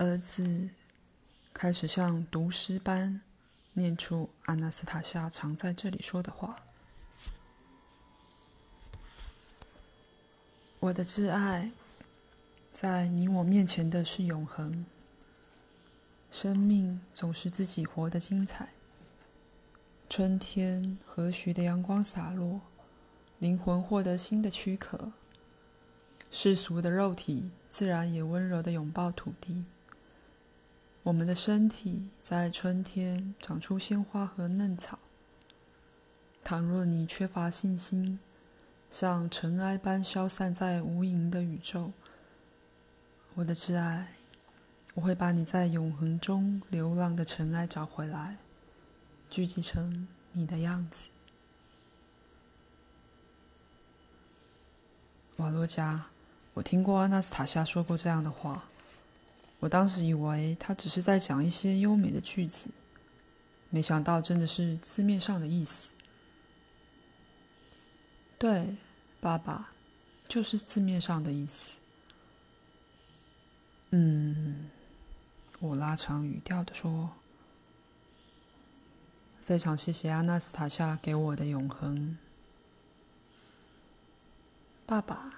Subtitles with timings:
[0.00, 0.70] 儿子
[1.52, 3.20] 开始像读诗般
[3.74, 6.56] 念出阿纳斯塔夏常在这里说的话
[10.80, 11.70] ：“我的挚爱，
[12.72, 14.86] 在你我面前的是永恒。
[16.32, 18.70] 生命总是自己活得精彩。
[20.08, 22.58] 春天和煦的阳光洒落，
[23.38, 25.12] 灵魂获得新的躯壳。
[26.30, 29.64] 世俗的肉体。”自然也温柔地拥抱土地。
[31.02, 34.98] 我们的身体在春天长出鲜花和嫩草。
[36.44, 38.18] 倘若你缺乏信心，
[38.90, 41.92] 像尘埃般消散在无垠的宇宙，
[43.34, 44.08] 我的挚爱，
[44.94, 48.36] 我会把你在永恒中流浪的尘埃找回来，
[49.30, 51.08] 聚集成你的样子。
[55.36, 56.04] 瓦洛加。
[56.52, 58.64] 我听过阿纳斯塔夏说过这样的话，
[59.60, 62.68] 我当时以为他只是在讲一些优美的句子，
[63.68, 65.92] 没想到真的是字面上的意思。
[68.38, 68.74] 对，
[69.20, 69.70] 爸爸，
[70.26, 71.76] 就是字面上的意思。
[73.90, 74.70] 嗯，
[75.58, 77.10] 我拉长语调地说，
[79.44, 82.16] 非常谢谢阿纳斯塔夏给我的永恒，
[84.86, 85.34] 爸爸。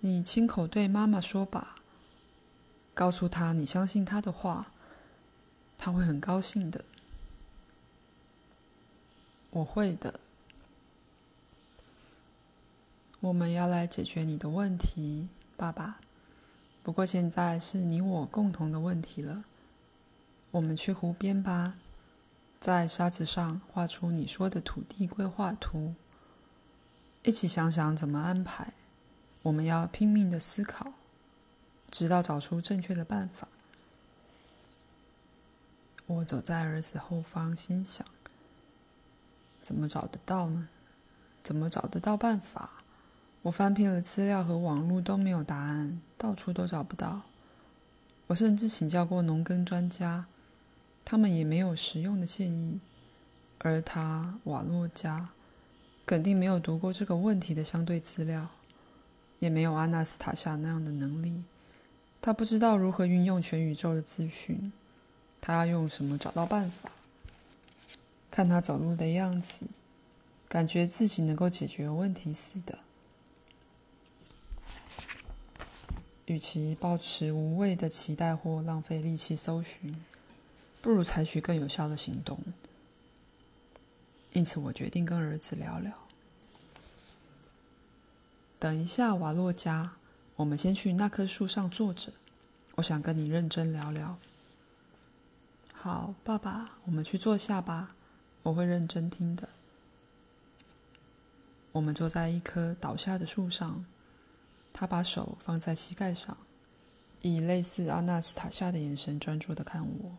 [0.00, 1.77] 你亲口对妈妈说吧，
[2.98, 4.72] 告诉他你相信他的话，
[5.78, 6.84] 他会很高兴的。
[9.50, 10.18] 我会的。
[13.20, 16.00] 我们要来解决你的问题，爸爸。
[16.82, 19.44] 不过现在是你我共同的问题了。
[20.50, 21.74] 我们去湖边吧，
[22.58, 25.94] 在沙子上画出你说的土地规划图，
[27.22, 28.72] 一起想想怎么安排。
[29.42, 30.94] 我们要拼命的思考，
[31.90, 33.48] 直到找出正确的办法。
[36.06, 38.06] 我走在儿子后方，心想：
[39.62, 40.68] 怎么找得到呢？
[41.42, 42.70] 怎么找得到办法？
[43.42, 47.22] 我翻遍了资料和网络，都没有答案，到处都找不到。
[48.26, 50.26] 我甚至请教过农耕专家，
[51.04, 52.80] 他们也没有实用的建议。
[53.58, 55.30] 而他，瓦洛加，
[56.04, 58.48] 肯定没有读过这个问题的相对资料。
[59.40, 61.44] 也没有阿纳斯塔夏那样的能力，
[62.20, 64.72] 他不知道如何运用全宇宙的资讯，
[65.40, 66.90] 他要用什么找到办法？
[68.30, 69.62] 看他走路的样子，
[70.48, 72.78] 感觉自己能够解决问题似的。
[76.26, 79.96] 与其抱持无谓的期待或浪费力气搜寻，
[80.82, 82.38] 不如采取更有效的行动。
[84.34, 85.92] 因此，我决定跟儿子聊聊。
[88.58, 89.92] 等一下，瓦洛加，
[90.38, 92.12] 我们先去那棵树上坐着。
[92.76, 94.16] 我想跟你认真聊聊。
[95.72, 97.92] 好，爸爸，我们去坐下吧，
[98.44, 99.48] 我会认真听的。
[101.72, 103.84] 我们坐在一棵倒下的树上，
[104.72, 106.36] 他把手放在膝盖上，
[107.20, 110.12] 以类似阿纳斯塔夏的眼神专注地看我，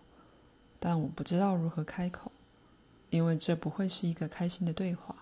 [0.82, 2.30] 但我不知道如何开口，
[3.10, 5.16] 因为这不会是一个开心的对话。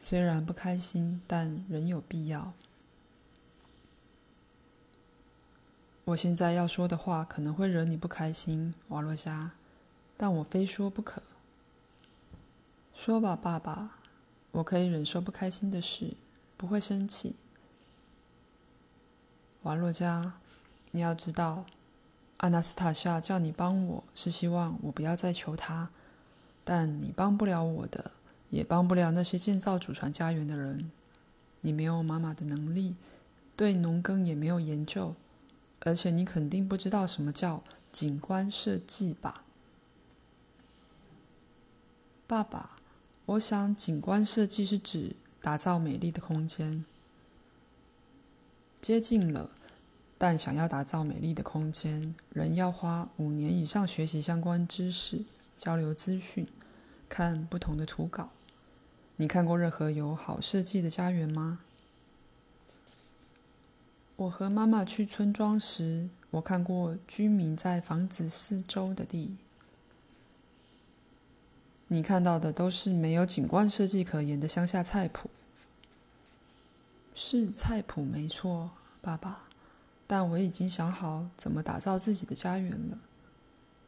[0.00, 2.54] 虽然不开心，但仍有必要。
[6.12, 9.52] 我现在要说的话可能会惹你不开心，瓦洛加，
[10.16, 11.22] 但我非说不可。
[12.94, 13.96] 说吧，爸爸，
[14.50, 16.14] 我可以忍受不开心的事，
[16.58, 17.36] 不会生气。
[19.62, 20.34] 瓦洛加，
[20.90, 21.64] 你要知道，
[22.38, 25.88] 阿纳斯塔夏叫你帮我是希望我不要再求他，
[26.62, 28.10] 但你帮不了我的。
[28.50, 30.90] 也帮不了那些建造祖传家园的人。
[31.62, 32.96] 你没有妈妈的能力，
[33.56, 35.14] 对农耕也没有研究，
[35.84, 39.44] 而且你肯定不知道什么叫景观设计吧？
[42.26, 42.78] 爸爸，
[43.26, 46.84] 我想景观设计是指打造美丽的空间。
[48.80, 49.50] 接近了，
[50.18, 55.24] 但想要打造美丽的空间，人要花五年以上学习相关知识，
[55.56, 56.46] 交流资讯，
[57.08, 58.30] 看不同的图稿。
[59.16, 61.60] 你看过任何有好设计的家园吗？
[64.22, 69.36] 我和妈妈去村庄时，我看过居民在房子四周的地。
[71.88, 75.28] 你看到的都是没有景观设计可言的乡下菜谱。
[77.14, 78.70] 是菜谱没错，
[79.00, 79.42] 爸爸，
[80.06, 82.98] 但我已经想好怎么打造自己的家园了。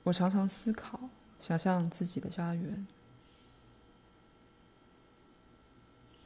[0.03, 0.99] 我常常思考，
[1.39, 2.87] 想象自己的家园。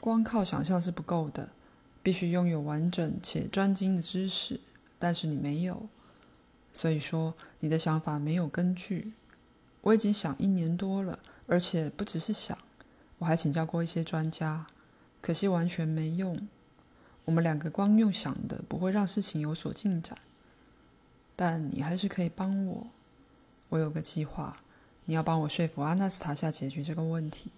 [0.01, 1.51] 光靠想象是不够的，
[2.09, 4.59] 必须拥有完整且专精的知识。
[4.99, 5.87] 但是你没有，
[6.73, 9.13] 所以说你的想法没有根据。
[9.83, 12.57] 我已经想一年多了，而且不只是想，
[13.19, 14.67] 我还请教过一些专家，
[15.21, 16.49] 可惜完全没用。
[17.27, 20.17] 我们两个光用想的不会让事情有所进展，
[21.37, 22.87] 但你还是可以帮我。
[23.69, 24.57] 我有个计划，
[25.05, 27.51] 你要帮我说服阿纳斯塔夏解决这个问题。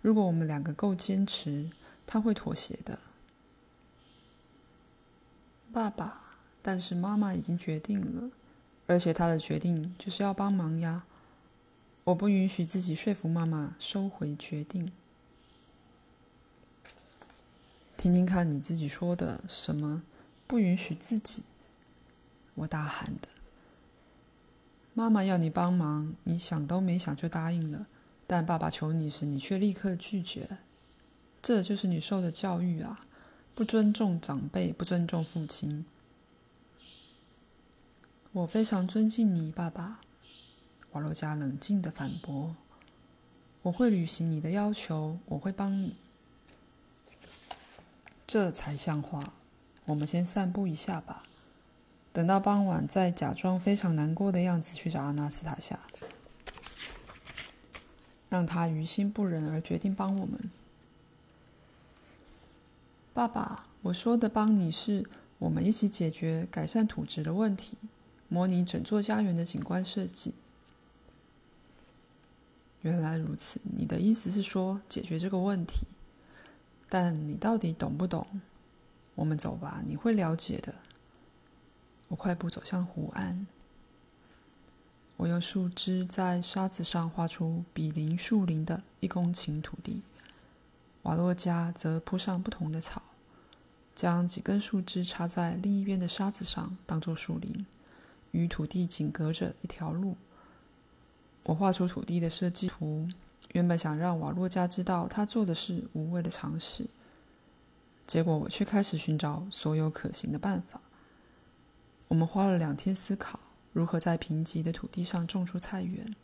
[0.00, 1.68] 如果我们两个够坚持，
[2.06, 2.98] 他会妥协的。
[5.72, 8.30] 爸爸，但是妈妈已经决定了，
[8.86, 11.06] 而且她的决定就是要帮忙呀。
[12.04, 14.92] 我不允许自己说服妈妈收回决定。
[17.96, 20.02] 听听看你自己说的什么？
[20.46, 21.44] 不允许自己？
[22.54, 23.28] 我大喊的。
[24.92, 27.86] 妈妈要你帮忙，你想都没想就答应了，
[28.26, 30.58] 但爸爸求你时，你却立刻拒绝。
[31.40, 33.06] 这就是你受的教育啊！
[33.54, 35.84] 不尊重长辈，不尊重父亲。
[38.32, 40.00] 我非常尊敬你，爸爸。
[40.92, 42.56] 瓦洛加冷静地反驳
[43.62, 45.94] ：“我会履行你的要求，我会帮你。
[48.26, 49.32] 这才像话。
[49.84, 51.24] 我们先散步一下吧，
[52.12, 55.78] 等到傍晚再假装非常难过的样子去找阿纳斯塔夏，
[58.28, 60.50] 让他于心不忍而决定帮我们。
[63.14, 65.04] 爸爸，我说的帮你是
[65.38, 67.76] 我们一起解决改善土质的问题，
[68.28, 70.34] 模拟整座家园的景观设计。”
[72.80, 75.86] 原来如此，你的意思是说解决这个问题，
[76.88, 78.26] 但你到底懂不懂？
[79.14, 80.74] 我们走吧，你会了解的。
[82.08, 83.46] 我快步走向湖岸，
[85.16, 90.02] 我用树枝在沙子上画出比邻树林的一公顷土地，
[91.02, 93.02] 瓦洛加则铺上不同的草，
[93.94, 97.66] 将几根树枝插在另一边的沙子上，当做树林，
[98.30, 100.16] 与土地紧隔着一条路。
[101.42, 103.08] 我画出土地的设计图，
[103.52, 106.86] 原本想让瓦洛加知道他做的是无谓的尝试，
[108.06, 110.80] 结果我却开始寻找所有可行的办法。
[112.06, 113.40] 我们花了两天思考
[113.72, 116.14] 如何在贫瘠的土地上种出菜园，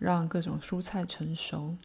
[0.00, 1.76] 让各种蔬菜成熟。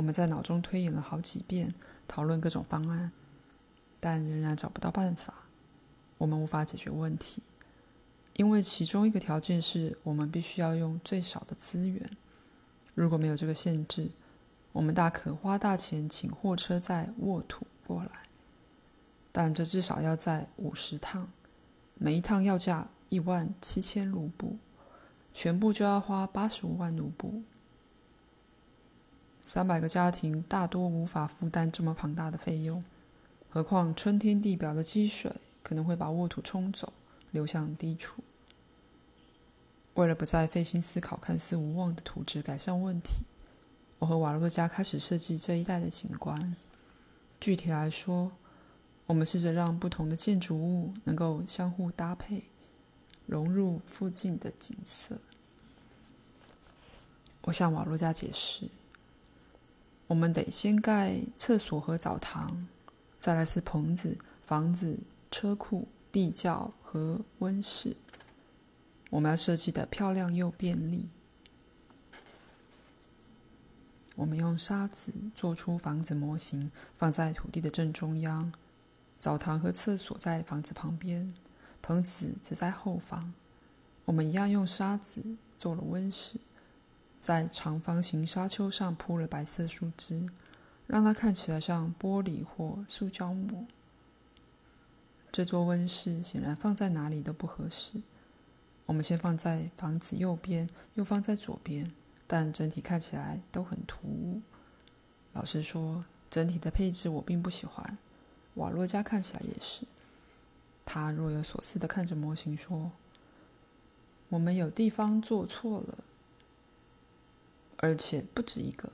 [0.00, 1.74] 我们在脑中推演了好几遍，
[2.08, 3.12] 讨论各种方案，
[4.00, 5.34] 但仍然找不到办法。
[6.16, 7.42] 我们无法解决问题。
[8.32, 12.10] 因为其中一个条件是我们必须要用最少的资源。
[12.94, 14.08] 如果没有这个限制，
[14.72, 18.22] 我们大可花大钱请货车载沃土过来，
[19.30, 21.28] 但这至少要载五十趟，
[21.96, 24.56] 每一趟要价一万七千卢布，
[25.34, 27.42] 全部就要花八十五万卢布。
[29.52, 32.84] 三百个家庭大多无法负担这么庞大的费用，
[33.48, 35.28] 何况春天地表的积水
[35.64, 36.92] 可能会把沃土冲走，
[37.32, 38.22] 流向低处。
[39.94, 43.24] 为了不再费心思考看似无望的土质改善问题，
[43.98, 46.54] 我和瓦洛加开始设计这一带的景观。
[47.40, 48.30] 具体来说，
[49.06, 52.44] 我们试着让不同的建筑物能够相互搭配，
[53.26, 55.18] 融入附近的景色。
[57.42, 58.68] 我向瓦洛加解释：
[60.10, 62.66] 我们得先盖厕所和澡堂，
[63.20, 64.98] 再来是棚子、房子、
[65.30, 67.96] 车库、地窖和温室。
[69.08, 71.08] 我们要设计的漂亮又便利。
[74.16, 78.52] 我们用沙子做出房子模型，放在土地的正中央。
[79.20, 81.32] 澡堂和厕所在房子旁边，
[81.80, 83.32] 棚子则在后方。
[84.04, 85.22] 我们一样用沙子
[85.56, 86.40] 做了温室，
[87.20, 90.26] 在长方形沙丘上铺了白色树枝，
[90.86, 93.66] 让它看起来像玻璃或塑胶膜。
[95.30, 98.00] 这座温室显然放在哪里都不合适。
[98.86, 101.92] 我们先放在房子右边，又放在左边，
[102.26, 104.40] 但整体看起来都很突兀。
[105.32, 107.96] 老实说，整体的配置我并不喜欢。
[108.54, 109.84] 瓦洛加看起来也是。
[110.84, 112.90] 他若有所思地看着模型说
[114.28, 115.98] ：“我们有地方做错了，
[117.80, 118.90] 而且不止一个。”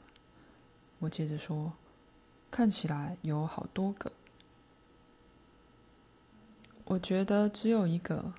[0.99, 1.75] 我接着说
[2.51, 4.11] ：“看起来有好多个。”
[6.87, 8.33] 我觉得只有一个。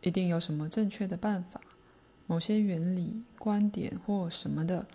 [0.00, 1.60] 一定有什么正确的办法，
[2.28, 4.86] 某些原理、观点或什么的，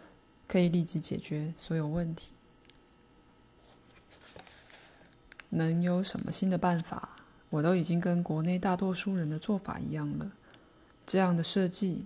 [0.48, 2.32] 可以立即解决所有问题。
[5.50, 7.18] 能有什么新的办法？
[7.50, 10.32] 我都已经跟国内大多数人的做法一样了。
[11.06, 12.06] 这样的设计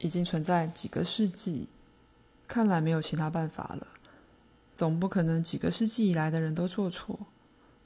[0.00, 1.68] 已经存在几个世纪，
[2.48, 3.86] 看来没有其他办法了。
[4.74, 7.18] 总不可能几个世纪以来的人都做错。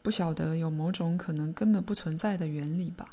[0.01, 3.09] 不晓得有某种可能根本不存在的原理吧？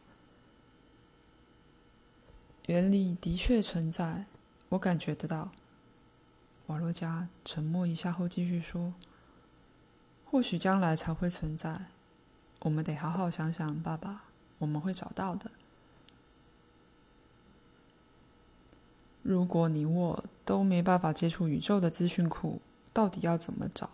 [2.68, 4.26] 原理的确存在，
[4.70, 5.52] 我感觉得到。
[6.68, 8.94] 瓦洛加沉默一下后继续说
[10.30, 11.86] ：“或许将来才会存在，
[12.60, 14.26] 我们得好好想想，爸爸，
[14.58, 15.50] 我们会找到的。
[19.24, 22.60] 如果你我都没办法接触宇宙的资讯库，
[22.92, 23.90] 到底要怎么找？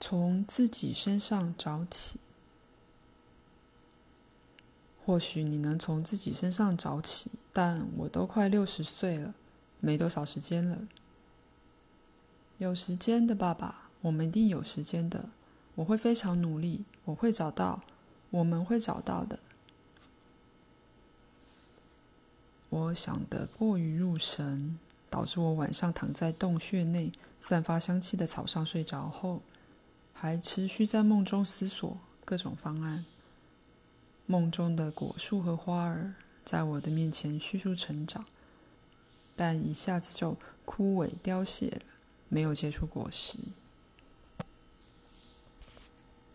[0.00, 2.20] 从自己身上找起。
[5.04, 9.34] 或许你能从自己身上找起，但我都快六十岁了。”
[9.80, 10.76] 没多少时间了。
[12.58, 15.28] 有时间的爸爸，我们一定有时间的。
[15.76, 17.80] 我会非常努力，我会找到，
[18.30, 19.38] 我们会找到的。
[22.70, 29.40] 我想得过于入神，导致我晚上躺在洞穴内散发香气的草上睡着后，
[30.12, 33.04] 还持续在梦中思索各种方案。
[34.26, 36.12] 梦中的果树和花儿
[36.44, 38.24] 在我的面前迅速成长。
[39.34, 41.82] 但一下子就枯萎凋谢了，
[42.28, 43.38] 没有结出果实。